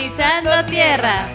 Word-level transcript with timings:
Pisando 0.00 0.50
Tierra. 0.70 1.28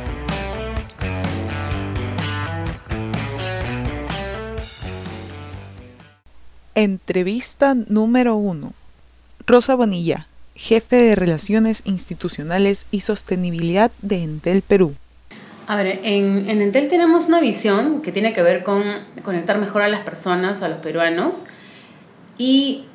Entrevista 6.74 7.74
número 7.74 8.38
uno. 8.38 8.72
Rosa 9.46 9.76
Bonilla, 9.76 10.28
jefe 10.56 10.96
de 10.96 11.16
Relaciones 11.16 11.82
Institucionales 11.84 12.86
y 12.90 13.02
Sostenibilidad 13.02 13.92
de 14.02 14.24
Entel 14.24 14.62
Perú. 14.62 14.96
A 15.68 15.76
ver, 15.76 16.00
en, 16.02 16.50
en, 16.50 16.62
Entel 16.62 16.88
tenemos 16.88 17.28
una 17.28 17.42
visión 17.42 18.02
que 18.02 18.14
tiene 18.14 18.32
que 18.32 18.44
ver 18.44 18.64
con 18.64 18.82
conectar 19.24 19.58
mejor 19.58 19.82
a 19.82 19.90
las 19.90 20.06
personas, 20.06 20.62
a 20.62 20.70
los 20.70 20.78
peruanos, 20.78 21.44
y 22.38 22.86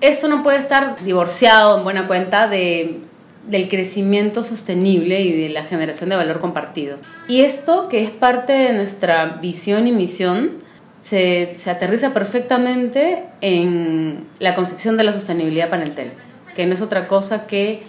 esto 0.00 0.28
no 0.28 0.44
puede 0.44 0.60
estar 0.60 1.02
divorciado 1.02 1.78
en 1.78 1.82
buena 1.82 2.06
cuenta 2.06 2.46
de, 2.46 3.09
del 3.50 3.68
crecimiento 3.68 4.42
sostenible 4.42 5.20
y 5.22 5.42
de 5.42 5.48
la 5.48 5.64
generación 5.64 6.10
de 6.10 6.16
valor 6.16 6.40
compartido. 6.40 6.98
Y 7.28 7.40
esto, 7.40 7.88
que 7.88 8.04
es 8.04 8.10
parte 8.10 8.52
de 8.52 8.72
nuestra 8.72 9.38
visión 9.42 9.86
y 9.86 9.92
misión, 9.92 10.52
se, 11.00 11.52
se 11.54 11.70
aterriza 11.70 12.12
perfectamente 12.12 13.24
en 13.40 14.26
la 14.38 14.54
concepción 14.54 14.96
de 14.96 15.04
la 15.04 15.12
sostenibilidad 15.12 15.68
para 15.68 15.84
Entel, 15.84 16.12
que 16.54 16.66
no 16.66 16.74
es 16.74 16.82
otra 16.82 17.08
cosa 17.08 17.46
que 17.46 17.82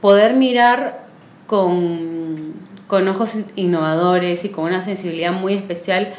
poder 0.00 0.34
mirar 0.34 1.06
con 1.46 2.66
con 2.86 3.08
ojos 3.08 3.36
innovadores 3.56 4.44
y 4.44 4.50
con 4.50 4.64
una 4.64 4.84
sensibilidad 4.84 5.32
muy 5.32 5.54
especial 5.54 6.12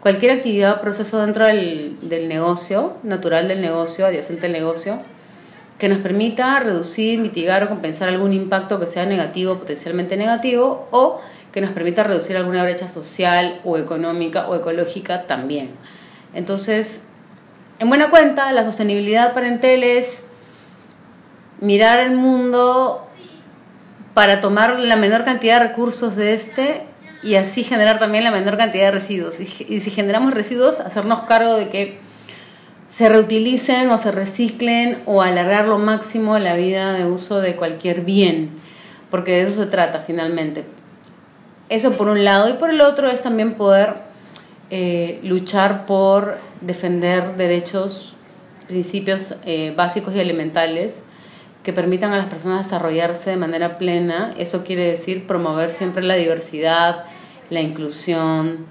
cualquier 0.00 0.32
actividad 0.32 0.78
o 0.78 0.80
proceso 0.80 1.20
dentro 1.20 1.44
del, 1.46 1.96
del, 2.02 2.28
negocio, 2.28 2.96
natural 3.02 3.48
del 3.48 3.60
negocio, 3.60 4.06
adyacente 4.06 4.46
al 4.46 4.52
negocio, 4.52 5.00
que 5.82 5.88
nos 5.88 5.98
permita 5.98 6.60
reducir, 6.60 7.18
mitigar 7.18 7.64
o 7.64 7.68
compensar 7.68 8.08
algún 8.08 8.32
impacto 8.32 8.78
que 8.78 8.86
sea 8.86 9.04
negativo, 9.04 9.58
potencialmente 9.58 10.16
negativo, 10.16 10.86
o 10.92 11.20
que 11.50 11.60
nos 11.60 11.72
permita 11.72 12.04
reducir 12.04 12.36
alguna 12.36 12.62
brecha 12.62 12.86
social 12.86 13.60
o 13.64 13.76
económica 13.76 14.48
o 14.48 14.54
ecológica 14.54 15.26
también. 15.26 15.70
Entonces, 16.34 17.08
en 17.80 17.88
buena 17.88 18.10
cuenta, 18.10 18.52
la 18.52 18.64
sostenibilidad 18.64 19.34
para 19.34 19.48
Entel 19.48 19.82
es 19.82 20.28
mirar 21.60 21.98
el 21.98 22.14
mundo 22.14 23.04
para 24.14 24.40
tomar 24.40 24.78
la 24.78 24.94
menor 24.94 25.24
cantidad 25.24 25.58
de 25.58 25.66
recursos 25.66 26.14
de 26.14 26.34
este 26.34 26.82
y 27.24 27.34
así 27.34 27.64
generar 27.64 27.98
también 27.98 28.22
la 28.22 28.30
menor 28.30 28.56
cantidad 28.56 28.84
de 28.84 28.90
residuos. 28.92 29.40
Y, 29.40 29.80
si 29.80 29.90
generamos 29.90 30.32
residuos, 30.32 30.78
hacernos 30.78 31.22
cargo 31.22 31.56
de 31.56 31.70
que 31.70 31.98
se 32.92 33.08
reutilicen 33.08 33.90
o 33.90 33.96
se 33.96 34.12
reciclen 34.12 35.02
o 35.06 35.22
alargar 35.22 35.66
lo 35.66 35.78
máximo 35.78 36.38
la 36.38 36.56
vida 36.56 36.92
de 36.92 37.06
uso 37.06 37.40
de 37.40 37.56
cualquier 37.56 38.02
bien, 38.02 38.50
porque 39.10 39.32
de 39.32 39.42
eso 39.44 39.62
se 39.64 39.70
trata 39.70 40.00
finalmente. 40.00 40.64
Eso 41.70 41.92
por 41.92 42.08
un 42.08 42.22
lado 42.22 42.50
y 42.50 42.58
por 42.58 42.68
el 42.68 42.82
otro 42.82 43.08
es 43.08 43.22
también 43.22 43.54
poder 43.54 43.94
eh, 44.68 45.20
luchar 45.22 45.86
por 45.86 46.36
defender 46.60 47.34
derechos, 47.36 48.12
principios 48.68 49.36
eh, 49.46 49.72
básicos 49.74 50.14
y 50.14 50.20
elementales 50.20 51.02
que 51.62 51.72
permitan 51.72 52.12
a 52.12 52.18
las 52.18 52.26
personas 52.26 52.66
desarrollarse 52.66 53.30
de 53.30 53.38
manera 53.38 53.78
plena. 53.78 54.34
Eso 54.36 54.64
quiere 54.64 54.84
decir 54.84 55.26
promover 55.26 55.72
siempre 55.72 56.02
la 56.02 56.16
diversidad, 56.16 57.06
la 57.48 57.62
inclusión, 57.62 58.66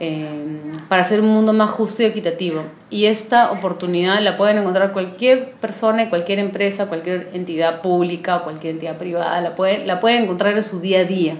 eh, 0.00 0.72
para 0.88 1.02
hacer 1.02 1.20
un 1.20 1.28
mundo 1.28 1.52
más 1.52 1.70
justo 1.70 2.02
y 2.02 2.06
equitativo. 2.06 2.62
Y 2.90 3.06
esta 3.06 3.50
oportunidad 3.50 4.20
la 4.20 4.36
pueden 4.36 4.58
encontrar 4.58 4.92
cualquier 4.92 5.52
persona, 5.52 6.08
cualquier 6.08 6.38
empresa, 6.38 6.86
cualquier 6.86 7.30
entidad 7.32 7.82
pública 7.82 8.36
o 8.36 8.44
cualquier 8.44 8.74
entidad 8.74 8.96
privada, 8.96 9.40
la 9.40 9.54
puede, 9.54 9.84
la 9.86 10.00
puede 10.00 10.18
encontrar 10.18 10.56
en 10.56 10.62
su 10.62 10.80
día 10.80 11.00
a 11.00 11.04
día. 11.04 11.36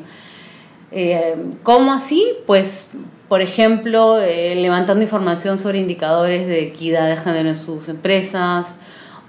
Eh, 0.91 1.37
¿Cómo 1.63 1.93
así? 1.93 2.27
Pues, 2.47 2.89
por 3.29 3.43
ejemplo, 3.43 4.21
eh, 4.21 4.55
levantando 4.57 5.03
información 5.03 5.59
sobre 5.59 5.79
indicadores 5.79 6.47
de 6.47 6.63
equidad 6.63 7.09
de 7.09 7.17
género 7.17 7.51
en 7.51 7.57
sus 7.57 7.89
empresas, 7.89 8.75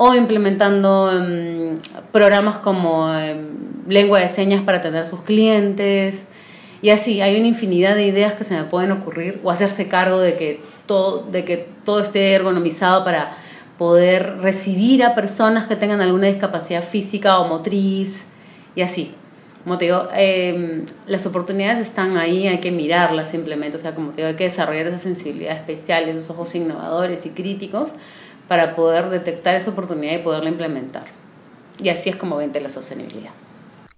o 0.01 0.16
implementando 0.16 1.11
em, 1.11 1.78
programas 2.13 2.57
como 2.59 3.13
em, 3.13 3.50
lengua 3.85 4.22
de 4.22 4.29
señas 4.29 4.63
para 4.63 4.78
atender 4.78 5.03
a 5.03 5.07
sus 5.07 5.22
clientes. 5.23 6.25
Y 6.81 6.91
así, 6.91 7.22
hay 7.22 7.38
una 7.38 7.47
infinidad 7.47 7.95
de 7.95 8.07
ideas 8.07 8.34
que 8.34 8.44
se 8.44 8.56
me 8.56 8.63
pueden 8.63 8.91
ocurrir 8.91 9.40
o 9.44 9.51
hacerse 9.51 9.88
cargo 9.88 10.19
de 10.19 10.38
que 10.38 10.62
todo, 10.85 11.23
de 11.23 11.44
que 11.44 11.67
todo 11.85 12.00
esté 12.00 12.34
ergonomizado 12.34 13.03
para 13.03 13.31
poder 13.78 14.38
recibir 14.41 15.03
a 15.03 15.16
personas 15.16 15.67
que 15.67 15.75
tengan 15.75 16.01
alguna 16.01 16.28
discapacidad 16.28 16.84
física 16.84 17.40
o 17.40 17.47
motriz 17.47 18.22
y 18.75 18.81
así. 18.81 19.13
Como 19.63 19.78
te 19.78 19.85
digo, 19.85 20.07
em, 20.13 20.85
las 21.06 21.25
oportunidades 21.25 21.79
están 21.79 22.17
ahí, 22.17 22.47
hay 22.47 22.59
que 22.59 22.72
mirarlas 22.72 23.29
simplemente. 23.29 23.78
O 23.78 23.79
sea, 23.79 23.94
como 23.94 24.11
te 24.11 24.17
digo, 24.17 24.29
hay 24.29 24.35
que 24.35 24.46
desarrollar 24.46 24.88
esa 24.88 24.97
sensibilidad 24.97 25.56
especial, 25.56 26.07
esos 26.07 26.29
ojos 26.29 26.56
innovadores 26.56 27.25
y 27.25 27.31
críticos 27.31 27.91
para 28.47 28.75
poder 28.75 29.09
detectar 29.09 29.56
esa 29.56 29.72
oportunidad 29.72 30.16
y 30.16 30.19
poderla 30.19 30.50
implementar. 30.50 31.03
Y 31.81 31.90
así 31.90 32.09
es 32.09 32.16
como 32.16 32.38
vende 32.38 32.59
la 32.61 32.69
sostenibilidad. 32.69 33.31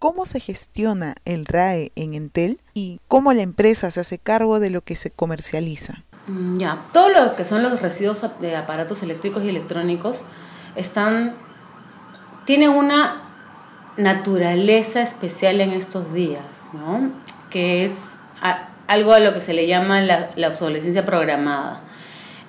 ¿Cómo 0.01 0.25
se 0.25 0.39
gestiona 0.39 1.13
el 1.25 1.45
RAE 1.45 1.91
en 1.95 2.15
Entel 2.15 2.59
y 2.73 2.99
cómo 3.07 3.33
la 3.33 3.43
empresa 3.43 3.91
se 3.91 3.99
hace 3.99 4.17
cargo 4.17 4.59
de 4.59 4.71
lo 4.71 4.81
que 4.81 4.95
se 4.95 5.11
comercializa? 5.11 6.01
Mm, 6.25 6.57
ya, 6.57 6.87
todo 6.91 7.09
lo 7.09 7.35
que 7.35 7.45
son 7.45 7.61
los 7.61 7.79
residuos 7.79 8.25
de 8.39 8.55
aparatos 8.55 9.03
eléctricos 9.03 9.43
y 9.43 9.49
electrónicos 9.49 10.23
están 10.75 11.35
tiene 12.45 12.67
una 12.67 13.21
naturaleza 13.95 15.03
especial 15.03 15.61
en 15.61 15.69
estos 15.69 16.11
días, 16.15 16.71
¿no? 16.73 17.11
Que 17.51 17.85
es 17.85 18.21
algo 18.87 19.13
a 19.13 19.19
lo 19.19 19.35
que 19.35 19.41
se 19.41 19.53
le 19.53 19.67
llama 19.67 20.01
la, 20.01 20.31
la 20.35 20.47
obsolescencia 20.47 21.05
programada. 21.05 21.81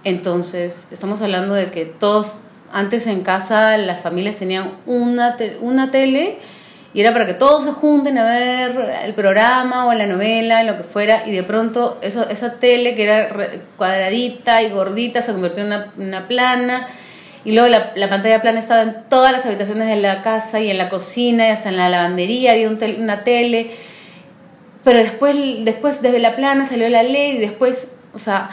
Entonces, 0.04 0.88
estamos 0.90 1.20
hablando 1.20 1.52
de 1.52 1.70
que 1.70 1.84
todos, 1.84 2.38
antes 2.72 3.06
en 3.06 3.22
casa 3.22 3.76
las 3.76 4.00
familias 4.00 4.38
tenían 4.38 4.72
una, 4.86 5.36
una 5.60 5.90
tele 5.90 6.38
y 6.94 7.00
era 7.00 7.12
para 7.12 7.26
que 7.26 7.34
todos 7.34 7.64
se 7.64 7.72
junten 7.72 8.18
a 8.18 8.24
ver 8.24 8.94
el 9.04 9.14
programa 9.14 9.86
o 9.86 9.94
la 9.94 10.06
novela, 10.06 10.62
lo 10.62 10.76
que 10.76 10.84
fuera, 10.84 11.26
y 11.26 11.32
de 11.32 11.42
pronto 11.42 11.98
eso, 12.02 12.28
esa 12.28 12.54
tele 12.58 12.94
que 12.94 13.04
era 13.04 13.30
cuadradita 13.76 14.62
y 14.62 14.70
gordita 14.70 15.22
se 15.22 15.32
convirtió 15.32 15.64
en 15.64 15.72
una, 15.96 16.28
plana, 16.28 16.88
y 17.44 17.52
luego 17.52 17.68
la, 17.68 17.92
la, 17.96 18.08
pantalla 18.08 18.42
plana 18.42 18.60
estaba 18.60 18.82
en 18.82 19.04
todas 19.08 19.32
las 19.32 19.46
habitaciones 19.46 19.88
de 19.88 19.96
la 19.96 20.22
casa 20.22 20.60
y 20.60 20.70
en 20.70 20.78
la 20.78 20.88
cocina 20.90 21.48
y 21.48 21.50
hasta 21.50 21.70
en 21.70 21.78
la 21.78 21.88
lavandería 21.88 22.52
había 22.52 22.68
una 22.68 23.24
tele, 23.24 23.70
pero 24.84 24.98
después, 24.98 25.36
después 25.64 26.02
desde 26.02 26.18
la 26.18 26.36
plana 26.36 26.66
salió 26.66 26.88
la 26.88 27.02
ley 27.02 27.36
y 27.36 27.38
después, 27.38 27.88
o 28.12 28.18
sea, 28.18 28.50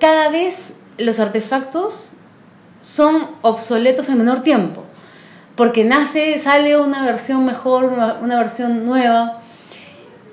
cada 0.00 0.28
vez 0.28 0.72
los 0.98 1.20
artefactos 1.20 2.14
son 2.80 3.30
obsoletos 3.42 4.08
en 4.08 4.18
menor 4.18 4.42
tiempo, 4.42 4.85
porque 5.56 5.84
nace, 5.84 6.38
sale 6.38 6.78
una 6.78 7.04
versión 7.04 7.44
mejor, 7.46 7.84
una, 7.84 8.38
versión 8.38 8.84
nueva, 8.84 9.40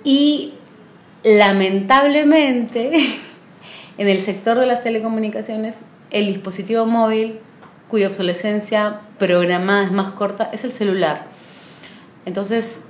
y 0.03 0.53
lamentablemente 1.23 2.91
en 3.97 4.07
el 4.07 4.21
sector 4.21 4.59
de 4.59 4.65
las 4.65 4.81
telecomunicaciones, 4.81 5.77
el 6.11 6.27
dispositivo 6.27 6.85
móvil 6.85 7.39
cuya 7.87 8.07
obsolescencia 8.07 9.01
programada 9.17 9.85
es 9.85 9.91
más 9.91 10.11
corta 10.11 10.49
es 10.51 10.65
el 10.65 10.73
celular. 10.73 11.25
Entonces, 12.25 12.83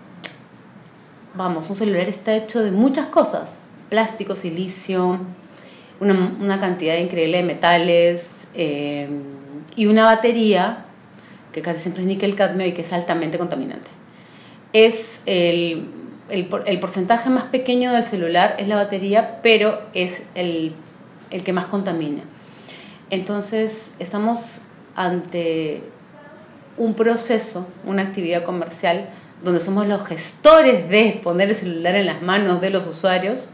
vamos, 1.36 1.70
un 1.70 1.76
celular 1.76 2.10
está 2.10 2.36
hecho 2.36 2.64
de 2.64 2.72
muchas 2.72 3.08
cosas, 3.08 3.60
plástico, 3.90 4.36
silicio, 4.36 5.20
una, 6.00 6.60
cantidad 6.60 6.98
increíble 6.98 7.38
de 7.38 7.44
metales 7.44 8.48
eh, 8.56 9.08
y 9.76 9.86
una 9.86 10.06
batería 10.06 10.86
que 11.54 11.62
casi 11.62 11.80
siempre 11.82 12.02
es 12.02 12.08
níquel 12.08 12.36
cadmio 12.36 12.68
y 12.68 12.74
que 12.74 12.82
es 12.82 12.92
altamente 12.92 13.38
contaminante. 13.38 13.90
Es 14.74 15.22
el, 15.26 15.88
el, 16.30 16.50
el, 16.66 16.80
porcentaje 16.80 17.30
más 17.30 17.46
pequeño 17.46 17.94
del 17.94 18.04
celular 18.04 18.56
es 18.58 18.68
la 18.68 18.76
batería, 18.76 19.40
pero 19.42 19.82
es 19.94 20.24
el, 20.36 20.74
el 21.30 21.44
que 21.44 21.54
más 21.54 21.68
contamina. 21.68 22.24
Entonces, 23.10 23.94
estamos 24.00 24.62
ante 24.96 25.84
un 26.78 26.96
proceso, 26.96 27.68
una 27.86 28.02
actividad 28.02 28.44
comercial, 28.44 29.10
donde 29.44 29.60
somos 29.60 29.88
los 29.88 30.06
gestores 30.08 30.90
de 30.90 31.20
poner 31.24 31.50
el 31.50 31.56
celular 31.56 31.96
en 31.96 32.08
las 32.08 32.22
manos 32.22 32.62
de 32.62 32.70
los 32.70 32.88
usuarios 32.88 33.50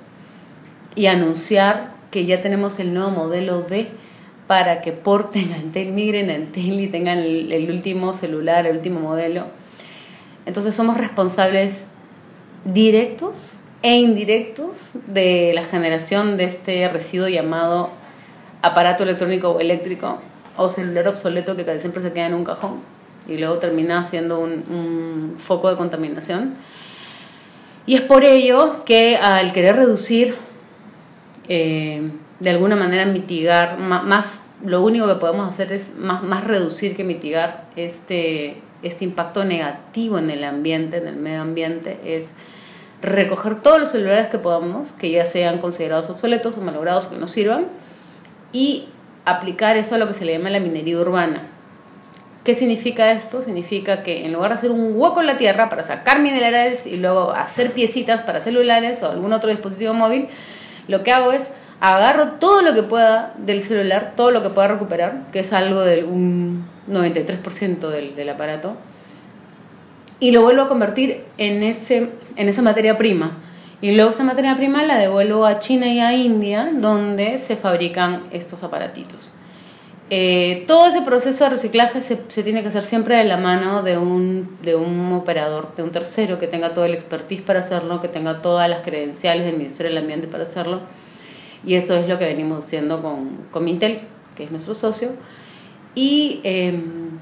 y 0.95 1.07
anunciar 1.07 1.94
que 2.12 2.25
ya 2.25 2.42
tenemos 2.42 2.80
el 2.80 2.94
nuevo 2.94 3.10
modelo 3.10 3.63
D 3.63 3.90
para 4.50 4.81
que 4.81 4.94
porten 4.94 5.54
a 5.54 5.57
Entel, 5.57 5.92
migren 5.92 6.31
a 6.31 6.34
Entel 6.34 6.80
y 6.80 6.88
tengan 6.88 7.19
el, 7.19 7.69
último 7.69 8.16
celular, 8.16 8.66
el 8.66 8.78
último 8.78 9.00
modelo. 9.00 9.46
Entonces 10.48 10.74
somos 10.74 10.98
responsables 10.98 11.84
directos 12.66 13.60
e 13.84 13.98
indirectos 13.98 14.94
de 15.06 15.51
la 15.54 15.63
generación 15.63 16.36
de 16.38 16.46
este 16.46 16.90
residuo 16.90 17.28
llamado 17.28 17.92
aparato 18.63 19.04
electrónico 19.04 19.51
o 19.51 19.60
eléctrico 19.60 20.19
o 20.57 20.68
celular 20.69 21.10
obsoleto 21.10 21.56
que 21.56 21.63
casi 21.63 21.81
siempre 21.81 22.02
se 22.02 22.12
queda 22.12 22.25
en 22.25 22.34
un 22.34 22.44
cajón 22.44 22.80
y 23.28 23.38
luego 23.38 23.60
termina 23.60 24.04
siendo 24.06 24.40
un, 24.40 25.36
foco 25.38 25.69
de 25.69 25.75
contaminación. 25.75 26.56
Y 27.86 27.94
es 27.94 28.02
por 28.02 28.25
ello 28.25 28.84
que 28.84 29.16
al 29.16 29.54
querer 29.54 29.75
reducir, 29.75 30.36
eh, 31.48 32.10
de 32.39 32.50
alguna 32.50 32.75
manera 32.75 33.06
mitigar, 33.06 33.77
más, 33.77 34.39
lo 34.63 34.83
único 34.83 35.07
que 35.07 35.15
podemos 35.15 35.47
hacer 35.50 35.74
es 35.74 35.94
más, 35.97 36.24
más 36.24 36.44
reducir 36.44 36.95
que 36.95 37.03
mitigar 37.03 37.65
este, 37.75 38.62
este 38.81 39.06
impacto 39.06 39.44
negativo 39.44 40.18
en 40.19 40.30
el 40.30 40.44
ambiente, 40.44 40.97
en 40.97 41.07
el 41.07 41.15
medio 41.18 41.41
ambiente, 41.41 42.00
es 42.06 42.38
recoger 43.01 43.62
todos 43.62 43.80
los 43.80 43.89
celulares 43.89 44.27
que 44.27 44.38
podamos, 44.38 44.91
que 44.94 45.12
ya 45.12 45.25
sean 45.25 45.59
considerados 45.59 46.09
obsoletos 46.09 46.57
o 46.57 46.62
malogrados 46.62 47.07
que 47.07 47.18
no 47.18 47.27
sirvan, 47.27 47.68
y 48.51 48.88
aplicar 49.25 49.77
eso 49.77 49.95
a 49.95 49.97
lo 49.97 50.07
que 50.07 50.13
se 50.13 50.25
le 50.25 50.38
llama 50.38 50.50
la 50.50 50.59
minería 50.59 50.97
urbana. 50.97 51.44
¿Qué 52.44 52.56
significa 52.56 53.12
esto? 53.12 53.42
Significa 53.42 54.01
que 54.01 54.25
en 54.25 54.33
lugar 54.33 54.51
de 54.51 54.56
hacer 54.56 54.71
un 54.71 54.94
hueco 54.95 55.19
en 55.19 55.27
la 55.27 55.38
tierra 55.38 55.69
para 55.69 55.83
sacar 55.83 56.19
minerales 56.19 56.88
y 56.88 56.97
luego 56.97 57.31
hacer 57.31 57.74
piecitas 57.74 58.21
para 58.21 58.42
celulares 58.42 59.03
o 59.03 59.12
algún 59.12 59.33
otro 59.33 59.50
dispositivo 59.50 59.94
móvil, 59.94 60.30
lo 60.88 61.03
que 61.03 61.12
hago 61.12 61.31
es 61.31 61.53
agarro 61.80 62.34
todo 62.34 62.62
lo 62.62 62.74
que 62.74 62.84
pueda 62.84 63.34
del 63.38 63.62
celular, 63.62 64.14
todo 64.16 64.31
lo 64.31 64.44
que 64.44 64.50
pueda 64.50 64.68
recuperar, 64.68 65.28
que 65.31 65.40
es 65.40 65.54
algo 65.54 65.81
del 65.81 66.06
un 66.06 66.68
93% 66.90 67.90
del, 67.90 68.16
del 68.16 68.30
aparato, 68.30 68.76
y 70.20 70.31
lo 70.31 70.42
vuelvo 70.42 70.64
a 70.64 70.68
convertir 70.68 71.24
en, 71.38 71.64
ese, 71.64 72.10
en 72.36 72.50
esa 72.50 72.62
materia 72.62 72.98
prima. 72.98 73.38
Y 73.81 73.96
luego 73.96 74.10
esa 74.10 74.26
materia 74.26 74.56
prima 74.56 74.84
la 74.84 74.98
devuelvo 74.98 75.46
a 75.46 75.60
China 75.60 75.88
y 75.88 76.00
a 76.00 76.14
India, 76.14 76.70
donde 76.74 77.40
se 77.40 77.56
fabrican 77.56 78.24
estos 78.31 78.62
aparatitos. 78.64 79.34
Eh, 80.10 80.66
todo 80.68 80.88
ese 80.88 81.04
proceso 81.04 81.44
de 81.44 81.52
reciclaje 81.52 82.02
se, 82.02 82.20
se, 82.30 82.44
tiene 82.44 82.64
que 82.64 82.70
hacer 82.70 82.84
siempre 82.84 83.16
de 83.16 83.26
la 83.26 83.38
mano 83.38 83.84
de 83.84 83.98
un, 83.98 84.58
de 84.64 84.76
un 84.76 85.14
operador, 85.14 85.76
de 85.76 85.84
un 85.84 85.92
tercero 85.92 86.40
que 86.40 86.48
tenga 86.48 86.74
todo 86.74 86.84
el 86.84 86.96
expertise 86.96 87.42
para 87.42 87.60
hacerlo, 87.60 88.02
que 88.02 88.08
tenga 88.08 88.42
todas 88.42 88.68
las 88.68 88.80
credenciales 88.80 89.46
del 89.46 89.58
Ministerio 89.58 89.92
del 89.92 90.00
Ambiente 90.00 90.28
para 90.28 90.44
hacerlo. 90.44 90.81
Y 91.65 91.75
eso 91.75 91.95
es 91.95 92.07
lo 92.07 92.17
que 92.17 92.25
venimos 92.25 92.65
haciendo 92.65 93.01
con, 93.01 93.38
con 93.51 93.65
Mintel, 93.65 94.01
que 94.35 94.45
es 94.45 94.51
nuestro 94.51 94.75
socio. 94.75 95.11
Y 95.95 96.39
em, 96.44 97.19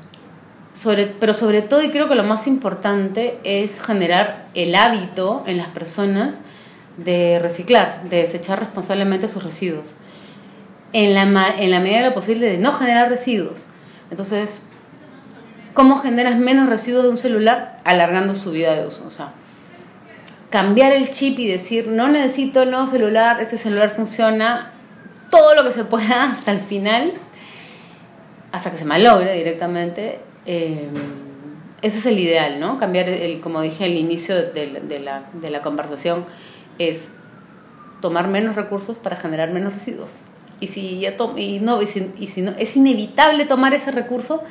sobre, 0.74 1.08
pero 1.08 1.34
sobre 1.34 1.62
todo, 1.62 1.84
y 1.84 1.90
creo 1.90 2.08
que 2.08 2.16
lo 2.16 2.24
más 2.24 2.48
importante, 2.48 3.40
es 3.44 3.82
generar 3.82 4.48
el 4.54 4.76
hábito 4.76 5.44
en 5.48 5.58
las 5.58 5.70
personas 5.70 6.42
de 6.98 7.40
reciclar, 7.40 8.04
de 8.10 8.18
desechar 8.18 8.60
responsablemente 8.60 9.28
sus 9.28 9.44
residuos. 9.44 9.98
En 10.94 11.14
la, 11.14 11.56
en 11.58 11.72
la 11.72 11.80
medida 11.80 12.00
de 12.00 12.06
lo 12.06 12.14
posible 12.14 12.48
de 12.48 12.58
no 12.58 12.72
generar 12.72 13.10
residuos. 13.10 13.68
Entonces, 14.10 14.70
¿cómo 15.74 16.00
generas 16.00 16.38
menos 16.38 16.70
residuos 16.70 17.04
de 17.04 17.10
un 17.10 17.18
celular? 17.18 17.82
Alargando 17.84 18.36
su 18.36 18.52
vida 18.52 18.74
de 18.76 18.88
uso. 18.88 19.06
O 19.06 19.12
sea, 19.12 19.34
cambiar 20.50 20.94
el 20.94 21.10
chip 21.10 21.40
y 21.40 21.48
decir, 21.48 21.88
no 21.88 22.08
necesito 22.08 22.66
nuevo 22.66 22.88
celular, 22.88 23.42
este 23.42 23.58
celular 23.58 23.90
funciona 23.90 24.74
todo 25.30 25.56
lo 25.56 25.64
que 25.64 25.72
se 25.72 25.84
pueda 25.84 26.24
hasta 26.32 26.52
el 26.52 26.60
final, 26.60 27.14
hasta 28.52 28.72
que 28.72 28.78
se 28.78 28.86
malogre 28.86 29.34
directamente, 29.34 30.20
eh, 30.46 30.88
ese 31.82 32.00
es 32.00 32.06
el 32.08 32.18
ideal, 32.18 32.60
¿no? 32.60 32.80
Cambiar, 32.80 33.08
el, 33.08 33.40
como 33.40 33.62
dije 33.62 33.84
al 33.84 33.94
inicio 33.94 34.36
de, 34.36 35.00
la, 35.00 35.26
de 35.34 35.52
la 35.52 35.62
conversación, 35.62 36.26
es 36.80 37.12
tomar 38.02 38.28
menos 38.28 38.56
recursos 38.56 38.98
para 38.98 39.16
generar 39.16 39.52
menos 39.52 39.74
residuos. 39.74 40.22
Y 40.60 40.68
si, 40.68 41.00
ya 41.00 41.16
y 41.36 41.60
no, 41.60 41.82
y 41.82 41.88
si, 41.88 42.12
y 42.20 42.28
si 42.28 42.42
no, 42.42 42.52
es 42.58 42.76
inevitable 42.76 43.46
tomar 43.46 43.76
ese 43.76 43.92
recurso, 43.92 44.44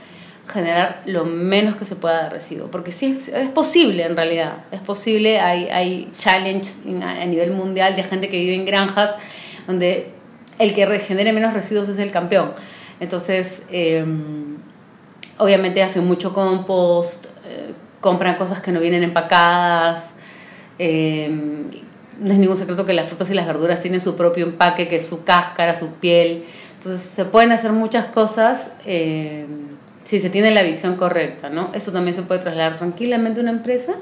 generar 0.46 1.02
lo 1.06 1.24
menos 1.24 1.76
que 1.76 1.84
se 1.84 1.96
pueda 1.96 2.24
de 2.24 2.30
residuo. 2.30 2.70
Porque 2.70 2.92
sí, 2.92 3.20
es 3.32 3.50
posible 3.50 4.04
en 4.04 4.16
realidad. 4.16 4.64
Es 4.70 4.80
posible, 4.80 5.40
hay, 5.40 5.68
hay 5.68 6.12
challenges 6.16 6.80
a 7.02 7.24
nivel 7.24 7.52
mundial 7.52 7.96
de 7.96 8.02
gente 8.04 8.28
que 8.28 8.38
vive 8.38 8.54
en 8.54 8.64
granjas 8.64 9.14
donde 9.66 10.10
el 10.58 10.74
que 10.74 10.86
regenere 10.86 11.32
menos 11.32 11.52
residuos 11.52 11.88
es 11.88 11.98
el 11.98 12.10
campeón. 12.10 12.52
Entonces, 13.00 13.64
eh, 13.70 14.04
obviamente 15.38 15.82
hacen 15.82 16.06
mucho 16.06 16.32
compost, 16.32 17.26
eh, 17.46 17.74
compran 18.00 18.36
cosas 18.36 18.60
que 18.60 18.72
no 18.72 18.80
vienen 18.80 19.02
empacadas. 19.02 20.12
Eh, 20.78 21.28
no 22.18 22.32
es 22.32 22.38
ningún 22.38 22.56
secreto 22.56 22.86
que 22.86 22.94
las 22.94 23.06
frutas 23.06 23.28
y 23.30 23.34
las 23.34 23.46
verduras 23.46 23.82
tienen 23.82 24.00
su 24.00 24.16
propio 24.16 24.46
empaque, 24.46 24.88
que 24.88 24.96
es 24.96 25.06
su 25.06 25.24
cáscara, 25.24 25.78
su 25.78 25.90
piel. 25.94 26.44
Entonces 26.74 27.02
se 27.02 27.24
pueden 27.24 27.52
hacer 27.52 27.72
muchas 27.72 28.06
cosas 28.06 28.70
eh, 28.84 29.46
si 30.06 30.20
se 30.20 30.30
tiene 30.30 30.52
la 30.52 30.62
visión 30.62 30.94
correcta, 30.94 31.50
¿no? 31.50 31.70
Eso 31.74 31.90
también 31.90 32.14
se 32.14 32.22
puede 32.22 32.40
trasladar 32.40 32.76
tranquilamente 32.76 33.40
a 33.40 33.42
una 33.42 33.50
empresa 33.50 33.96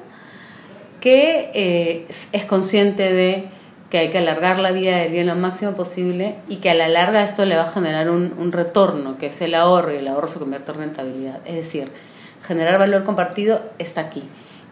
que 1.00 2.06
es 2.08 2.44
consciente 2.44 3.10
de 3.10 3.48
que 3.88 3.98
hay 3.98 4.10
que 4.10 4.18
alargar 4.18 4.58
la 4.58 4.72
vida 4.72 4.98
del 4.98 5.12
bien 5.12 5.26
lo 5.26 5.34
máximo 5.34 5.72
posible 5.72 6.36
y 6.46 6.56
que 6.56 6.68
a 6.68 6.74
la 6.74 6.88
larga 6.88 7.24
esto 7.24 7.46
le 7.46 7.56
va 7.56 7.62
a 7.62 7.70
generar 7.70 8.10
un, 8.10 8.34
un 8.38 8.52
retorno, 8.52 9.16
que 9.16 9.28
es 9.28 9.40
el 9.40 9.54
ahorro, 9.54 9.94
y 9.94 9.98
el 9.98 10.08
ahorro 10.08 10.28
se 10.28 10.38
convierte 10.38 10.72
en 10.72 10.78
rentabilidad. 10.78 11.40
Es 11.46 11.56
decir, 11.56 11.90
generar 12.46 12.78
valor 12.78 13.04
compartido 13.04 13.62
está 13.78 14.02
aquí. 14.02 14.24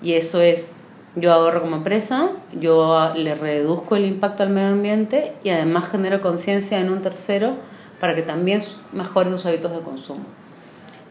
Y 0.03 0.15
eso 0.15 0.43
es, 0.43 0.77
yo 1.15 1.33
ahorro 1.33 1.63
como 1.63 1.77
empresa, 1.77 2.31
yo 2.61 3.13
le 3.15 3.35
reduzco 3.35 3.97
el 3.97 4.05
impacto 4.05 4.43
al 4.43 4.51
medio 4.51 4.69
ambiente 4.69 5.33
y 5.45 5.49
además 5.49 5.89
genero 5.89 6.21
conciencia 6.21 6.79
en 6.79 6.91
un 6.91 7.01
tercero 7.01 7.55
para 8.01 8.15
que 8.15 8.23
también 8.23 8.63
mejore 8.93 9.31
sus 9.31 9.47
hábitos 9.47 9.73
de 9.73 9.81
consumo. 9.81 10.42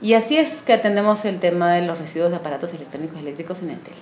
Y 0.02 0.14
así 0.16 0.38
es 0.38 0.64
que 0.64 0.74
atendemos 0.74 1.26
el 1.26 1.40
tema 1.40 1.74
de 1.74 1.84
los 1.84 1.98
residuos 1.98 2.32
de 2.32 2.38
aparatos 2.38 2.74
electrónicos 2.74 3.20
eléctricos 3.20 3.62
en 3.62 3.72
Entel. 3.72 3.94